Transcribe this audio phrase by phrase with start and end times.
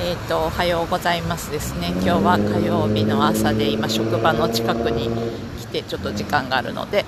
[0.00, 1.88] えーとおはようございますですね。
[1.88, 5.10] 今日は火曜日の朝で今職場の近くに
[5.58, 7.04] 来てちょっと時間があるので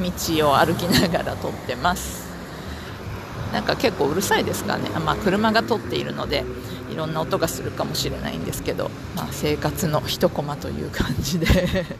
[0.00, 2.32] 道を歩きながら撮ってます。
[3.52, 6.44] なんか結構うるさいですかね、まあ、車が通っているので
[6.90, 11.46] いろんな音がするかもしれないんですけど、まあ、生活の一コマという感じで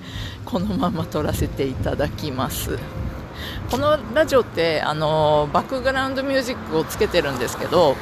[0.46, 2.78] このまま撮らせていただきます。
[3.70, 7.96] このラジオってあのバックグラウンドミュージックをつけてるんですけど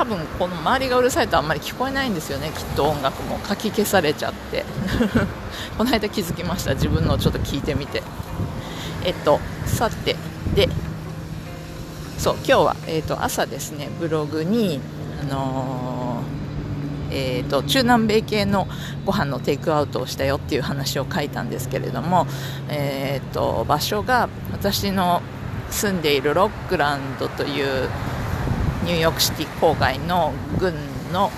[0.00, 2.48] 多分この周りがうるさいとあんまり聞こえないんですよね。
[2.56, 4.64] きっと音楽もかき消されちゃって。
[5.76, 6.72] この間気づきました。
[6.72, 8.02] 自分のちょっと聞いてみて。
[9.04, 10.16] えっとさて。
[10.54, 10.70] で
[12.16, 13.90] そう今日は、えーと、朝ですね。
[14.00, 14.80] ブログに、
[15.20, 18.68] あのー、えーと、中南米系の
[19.04, 22.26] ご飯のテイクアウトをしたよっていう話を書いたんですけれども、
[22.70, 25.20] えーと、場所が私の
[25.70, 27.88] 住んでいるロックランドという
[28.84, 30.74] ニューヨークシティ郊外の郡
[31.12, 31.30] の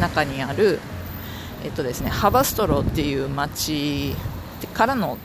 [0.00, 0.80] 中にある、
[1.64, 4.14] えっとですね、ハバストロっていう町
[4.74, 5.18] からの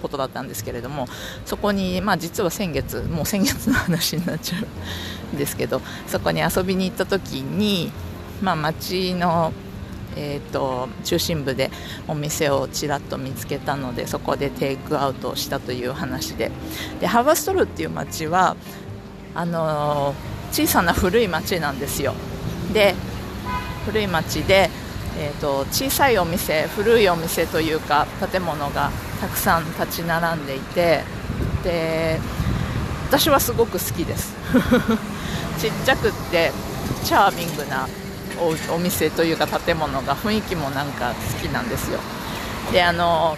[0.00, 1.06] ことだったんですけれども
[1.46, 4.58] そこに、まあ、実は先月もう先月の話になっちゃ
[5.32, 7.92] うんですけどそこに遊びに行った時に、
[8.42, 9.52] まあ、町の
[10.14, 11.70] えーと、中心部で
[12.06, 16.50] お店をちらっと見つけたのでそこでテイクアウトをしたという話で。
[17.00, 18.56] でハバストルっていう町は
[19.34, 22.14] あのー、小さな古い町なんですよ。
[22.72, 22.94] で
[23.86, 24.70] 古い町で、
[25.18, 28.90] えーと小さいお店古いお店というか建物が
[29.20, 31.02] たくさん立ち並んでいて
[31.64, 32.20] で
[33.08, 34.34] 私はすごく好きです。
[35.60, 36.50] ちっちゃくって
[37.04, 37.88] チャーミングな
[38.74, 41.12] お店というか建物が雰囲気もなんか
[41.42, 42.00] 好きなんですよ。
[42.72, 43.36] であの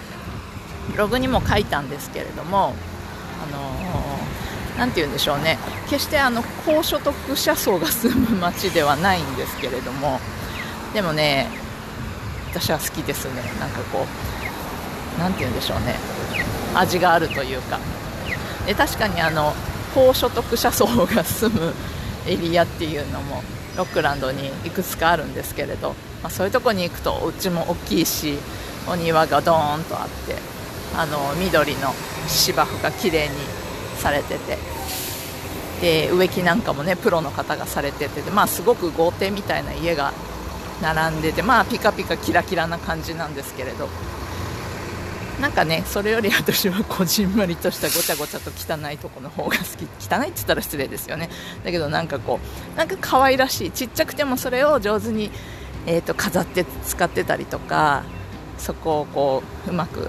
[0.93, 2.75] ブログにも書いたんですけれども
[3.43, 3.84] あの
[4.79, 5.59] なて言うんでしょうね。
[5.89, 10.21] 決してあの高所得者層が住む街ではないんですけれども
[10.93, 11.49] でもね
[12.51, 13.43] 私は好きですね。
[13.61, 14.07] なんかこ
[15.17, 15.97] う何て言うんでしょうね。
[16.75, 17.79] 味があるというか。
[18.67, 19.53] で確かにあの
[19.95, 21.73] 高所得者層が住む
[22.27, 23.43] エリアっていうのも
[23.77, 25.91] ロックランドにいくつかあるんですけれど、
[26.23, 28.39] まあ、そういうとこに行くとお家も大きいし
[28.89, 30.37] お庭がドーンとあって
[30.97, 31.93] あの緑の
[32.29, 33.35] 芝生が綺麗に
[34.04, 34.59] されてて。
[35.81, 40.12] で植木なんかもねプロの方がされててまあ、すごく豪邸みたいな家が
[40.81, 43.88] 並んでて、まあ、ピカピカキラキラな感じなんですけれど。
[45.41, 49.82] なんかねそれより私はこじんまりとしたごちゃごちゃと汚いとこの方が好き。
[50.09, 51.28] 汚いって言ったら失礼ですよね。
[51.64, 52.38] だけどなんかこ
[52.75, 53.70] うなんか可愛らしい。
[53.72, 55.31] ちっちゃくてもそれを上手に、
[55.87, 58.04] えーと、飾って使ってたりとか
[58.59, 60.09] そこをこううまく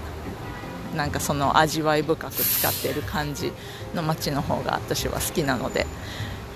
[0.94, 3.52] なんかその味わい深く使っている感じ。
[3.96, 5.86] の街の方が私は好きなので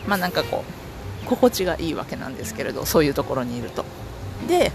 [0.06, 0.64] まあなんかこ
[1.24, 3.84] う心地がいいわけなんですけれどそういうところにいると。
[4.46, 4.70] で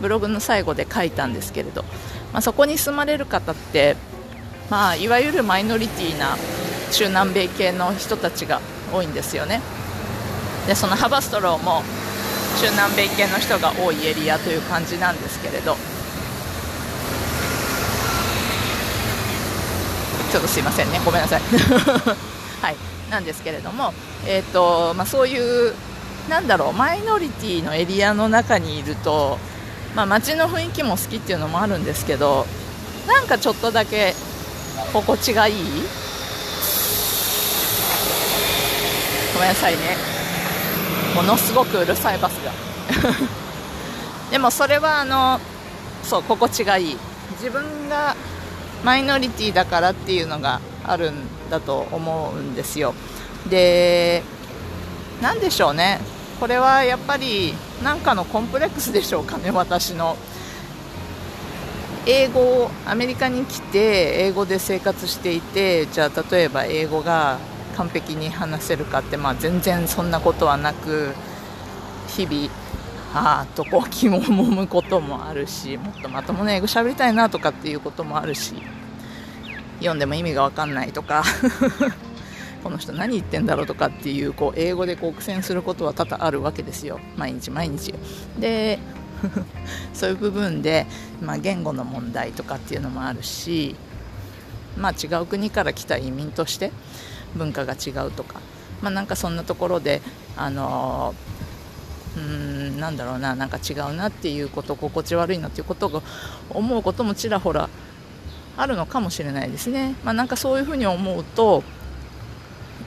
[0.00, 1.82] ブログの最後で書いたんですけれど
[2.36, 3.96] まあ、そこに住まれる方って、
[4.68, 6.36] まあ、いわゆるマイノリティな
[6.92, 8.60] 中南米系の人たちが
[8.92, 9.62] 多いんですよね。
[10.66, 11.82] でそのハバストローも
[12.60, 15.76] 中南米系の人が多いエリアという感じなんですけれど
[20.36, 21.00] ちょっとすいませんね。
[21.02, 21.40] ごめんなさい。
[22.60, 22.76] はい。
[23.10, 23.94] なんですけれども、
[24.26, 25.74] えーとまあ、そういう
[26.28, 29.38] なんだろうマイノリティのエリアの中にいると
[29.94, 32.46] まあ、街の雰囲気も好きっていうのもあるんですけど
[33.06, 34.14] なんかちょっとだけ
[34.92, 35.54] 心地がいい？
[39.32, 39.78] ごめんなさいね。
[41.14, 42.52] ものすごくうるさいバスが。
[44.30, 45.40] でもそれはあの
[46.02, 46.98] そう心地がいい。
[47.40, 48.14] 自分が
[48.84, 51.14] マイノリティだからっていうのがあるん
[51.50, 52.94] だと思うんですよ。
[53.48, 54.22] で
[55.22, 56.00] 何でしょうね。
[56.40, 60.16] これはやっぱり何かのコンプレックスでしょうかね私の。
[62.08, 67.38] 英語をアメリカに来て英語で生活していてじゃあ例えば英語が
[67.76, 71.14] 完璧に話せるかって、まあ、全然そんなことはなく
[72.08, 72.48] 日々
[73.16, 78.54] ああとこう気ももむこともあるしもっとまともな英語喋りたいなとかっていうこともあるし
[79.78, 81.24] 読んでも意味が分かんないとか
[82.62, 86.98] この人何言ってんだろうとかっていうこう英語でこう苦戦することは多々あるわけですよ。
[87.16, 87.94] 毎日毎日。
[88.38, 88.78] で
[89.94, 90.86] そういう部分で、
[91.22, 93.76] まあ、言語の問題とかっていうのもあるし、
[94.76, 96.70] まあ、違う国から来た移民として
[97.34, 98.40] 文化が違うとか、
[98.82, 100.02] まあ、なんかそんなところで、
[100.36, 101.14] あの、
[102.16, 106.02] うんなんだろうななんか違うなっていうこと心地悪いなっていうことを
[106.50, 107.68] 思うこともちらほら
[108.56, 111.62] あるのかもしれないですね、まあ、なんかそういうふうに思うと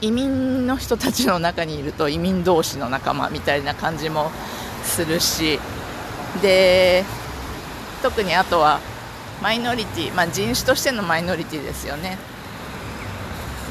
[0.02, 4.32] 移民の人たちの中にいると移民同士の仲間みたいな感じも
[4.84, 5.60] するし
[6.42, 7.04] で
[8.02, 8.80] 特にあとは
[9.42, 12.18] マイノリティ、まあ、人種としてのマイノリティですよね。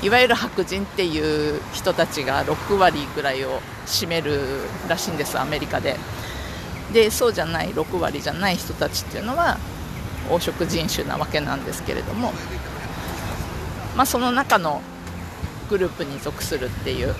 [0.02, 4.40] いわゆる白人っていう人たちが6割ぐらいを占める
[4.88, 5.96] らしいんですアメリカで。
[6.92, 9.58] でそうじゃない6割じゃない人たちっていうのは
[10.30, 12.32] 黄色人種なわけなんですけれども、
[13.94, 14.80] まあ、その中の
[15.68, 17.14] グループに属するっていう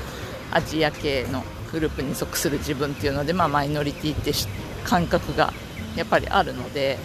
[0.51, 4.33] アジア系のグループに属する自分っていうので、まあ、マイノリティって
[4.85, 5.53] 感覚が
[5.97, 6.99] やっぱりあるので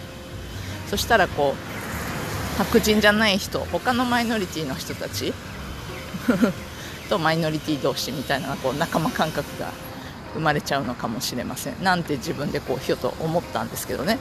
[0.86, 5.34] そしたらこう白人じゃない人他のマイノリティの人たち
[7.08, 9.70] とマイノリティ同士みたいなこう仲間感覚が
[10.34, 11.82] 生まれちゃうのかもしれません。
[11.82, 14.18] なんて自分でこうひょと思ったんですけどね。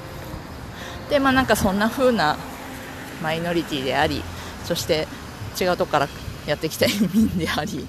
[1.10, 2.38] でまあなんかそんな風な
[3.22, 4.24] マイノリティであり
[4.66, 5.08] そして
[5.60, 6.10] 違うとこから
[6.46, 7.88] やってきた移民であり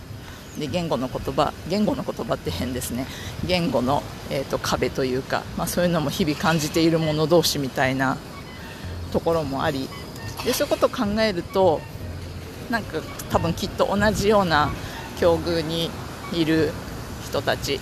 [0.58, 3.06] で言語の言葉言語の言葉って変ですね。
[3.44, 8.16] 言語の、えーと、壁というか、まあ、そういうのも日々感じている者同士みたいな
[9.12, 9.88] ところもあり
[10.44, 11.80] でそういうことを考えると
[12.70, 13.00] なんか
[13.30, 14.70] 多分きっと同じような
[15.18, 15.90] 境遇に
[16.32, 16.72] いる
[17.24, 17.80] 人たち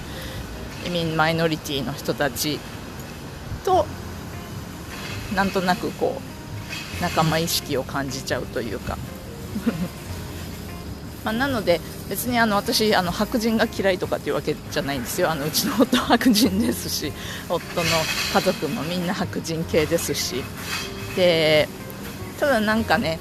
[0.87, 2.58] 移民マイノリティの人たち
[3.64, 3.87] と
[5.34, 6.20] なんとなくこ
[6.99, 8.99] う仲間意識を感じちゃうというか。
[11.25, 15.31] まあ、なので別にあの私あの白人が嫌いとかっていうわけじゃないんですよ。
[15.31, 17.12] あのうちの夫は白人ですし
[17.49, 17.85] 夫の
[18.35, 20.43] 家族もみんな白人系ですし。
[21.14, 21.69] で
[22.40, 23.20] ただなんかね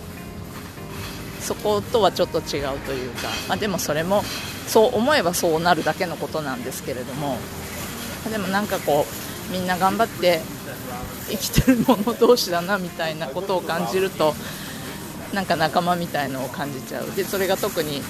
[1.51, 4.23] そことはちょっと違うというか、まあ、でもそれも
[4.67, 7.37] そう思えばそうなるだけのことなんですけれども
[8.29, 9.05] でもなんかこ
[9.49, 10.39] うみんな頑張って
[11.29, 14.33] 生きてる者同士だなみたいなことを感じると
[15.33, 17.15] なんか仲間みたいのを感じちゃう。
[17.15, 18.01] でそれが特に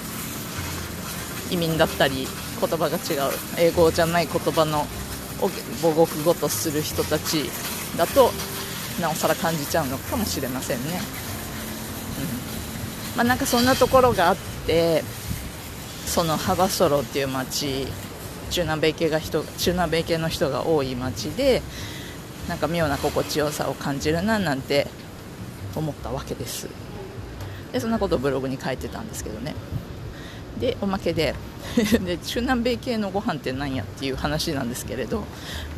[1.52, 2.28] 移民だったり
[2.60, 3.32] 言葉が違う。
[3.58, 4.86] 英語じゃない言葉の
[5.82, 7.50] 母国語とする人たち
[7.98, 8.32] だと
[9.00, 11.00] なおさら感じちゃうのかもしれませんね、
[13.16, 15.04] まあ、なんかそんなところがあって
[16.06, 17.88] そのハバソロっていう町
[18.50, 21.62] 中南米系が人中南米系の人が多い町で
[22.48, 24.88] なんか妙な心地よさを感じるななんて
[25.76, 26.68] 思ったわけです。
[27.72, 29.56] でそんなことをブログに書いてたんですけどね。
[30.62, 31.36] でおまけで。
[32.04, 35.20] で中南米系のご飯って何やっていう話なんですけれど、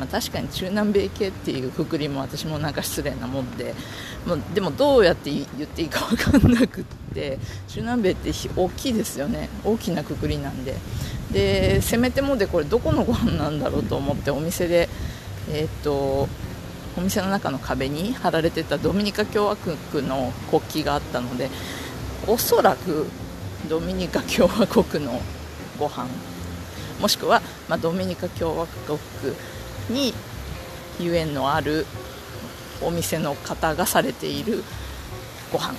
[0.00, 3.74] まあ、確かに中南米系っていうくくりも私もなんか失礼なもんで
[4.26, 6.84] もでもどうやって言っていいか分かんなくっ
[7.14, 7.38] て
[7.68, 9.48] 中南米って大きいですよね。
[9.62, 10.74] 大きなくくりなんで。
[11.32, 14.88] でせめてもでこれどこのご飯なんだろうと思ってお店で
[15.50, 16.28] えー、っと
[16.96, 21.50] お店の中の壁に貼られてたドミニカ共和国の国旗があったので
[22.26, 23.06] おそらく
[23.68, 25.20] ドミニカ共和国の
[25.78, 26.06] ご飯
[27.00, 28.98] もしくは、まあ、ドミニカ共和国
[29.90, 30.14] に
[31.00, 31.86] ゆえんのある
[32.82, 34.62] お店の方がされている
[35.52, 35.74] ご飯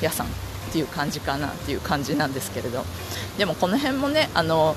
[0.00, 0.30] 屋さんっ
[0.72, 2.84] ていう感じかなっていう感じなんですけれど。
[3.38, 4.76] でもこの辺もねあの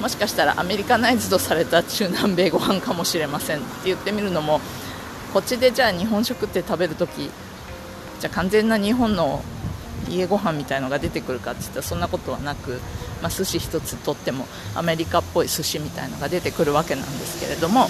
[0.00, 4.60] もしかしたらアメリカナイズドされた中南米ご飯かもしれませんって言ってみるのも
[5.32, 7.30] こっちでじゃあ日本食って食べるとき
[8.20, 9.44] じゃあ完全な日本の
[10.08, 12.80] 家ご飯みたいのが出てくるかっていったらそんなことはなく、
[13.22, 17.88] まあ、寿司1つとってもアメリカっぽい寿司みたいのが出てくるわけなんですけれども、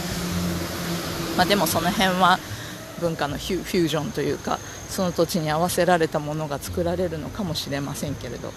[1.36, 2.38] まあ、でもその辺は
[3.00, 8.52] 文化のフュージョンというかその土地に合わせられたものが作られるのかもしれませんけれど。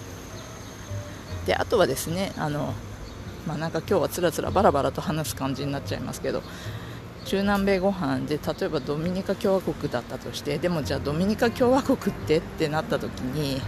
[1.46, 2.72] であとはですねあの、
[3.46, 6.42] まあ、なんか今日はつらつらバラバラと話す感じになっちゃいますけど
[7.24, 13.60] 中南米ご飯で例えばドミニカ共和国だったとしてでもじゃあドミニカ共和国ってってなった時に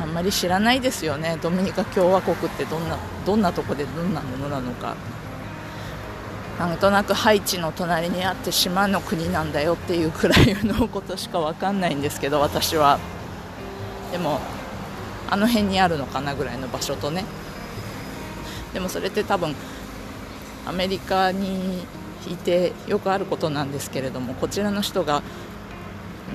[0.00, 1.38] あんまり知らないですよね。
[1.40, 4.94] ドミニカ共和国ってどんなどんなとこでどんなものなのか。
[6.58, 12.98] なんとなくハイチの隣にあって島の国なんだよっていうくらいのことしか分かんないんですけど私は。
[14.12, 14.38] でも
[15.30, 17.24] あの辺にあるのかなぐらいの場所とね。
[18.74, 19.54] でもそれって多分
[20.66, 21.86] アメリカに
[22.28, 25.22] いてよくあることなんですけれどもこちらの人がう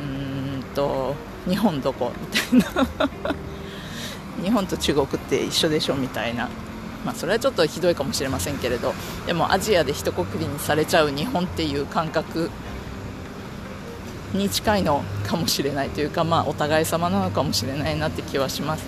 [0.01, 1.15] ーんと
[1.47, 2.11] 日本どこ
[2.51, 2.87] みたいな。
[4.43, 6.47] 日本と中国って一緒でしょみたいな、
[7.03, 8.93] まあ、それはちょっとひどいかもしれませんけれど。
[9.25, 12.51] でもアジアで一括りにされちゃう日本っていう感覚
[14.33, 18.85] に近いのかもしれないというか、まあ、お互い様なのかもしれないなって気はします。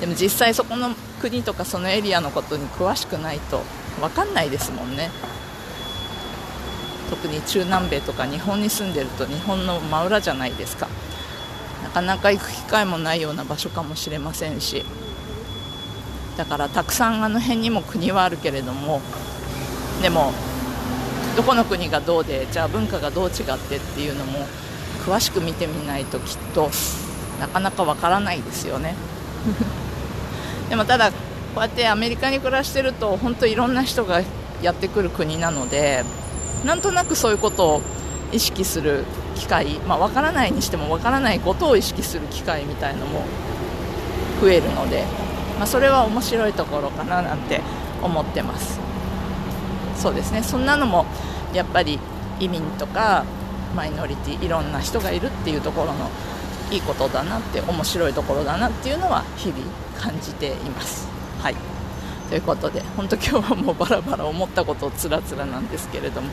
[0.00, 3.62] でも実際そこの国とかそのエリアのことに詳しくないと
[4.00, 5.10] 分かんないですもんね。
[7.12, 10.88] 特に中南米とか日本に住んでると日本の真裏じゃないですか。
[11.84, 14.82] なかなか行く機会もないような場所かもしれませんし。
[16.38, 19.02] だからたくさんあの辺にも国はあるけれども
[20.00, 20.32] でも
[21.36, 24.46] どこの国がどうでじゃあ文化がどう違ってっていうのも
[25.04, 26.70] 詳しく見てみないときっと
[27.38, 28.94] なかなかわからないですよね。
[30.70, 31.16] でもただこ
[31.58, 34.22] うやってアメリカに暮らしてると本当いろんな人が
[34.62, 36.04] やってくる国なので
[36.64, 37.82] なんとなくそういうことを
[38.32, 39.04] 意識する
[39.34, 43.24] 機会、まあ、分からないにしても分からないことを意識する機会みたいのも
[44.40, 45.04] 増えるので、
[45.58, 47.60] まあ、それは面白いところかななんて
[48.02, 48.80] 思ってます。
[49.96, 50.42] そうですね。
[50.42, 51.06] そんなのも
[51.52, 51.98] やっぱり
[52.40, 53.24] 移民とか
[53.76, 56.10] マイノリティいろんな人がいるっていうところの
[56.70, 59.62] いいことだなって面白いところだなっていうのは日々
[60.00, 61.08] 感じています。
[61.40, 61.54] はい。
[62.32, 66.28] ということで本当今日はもうバラバラ思ったことをつらつらなんですけれども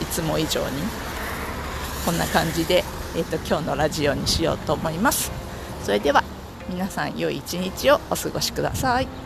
[0.00, 0.82] いつも以上に
[2.06, 2.82] こんな感じで、
[3.14, 5.30] えーと、今日のラジオにしようと思います。
[5.82, 6.24] それでは
[6.70, 9.23] 皆さん良い一日をお過ごしください。